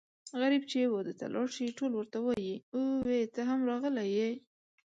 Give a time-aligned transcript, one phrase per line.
[0.41, 4.31] غريب چې واده ته لاړ شي ټول ورته وايي اووی ته هم راغلی یې.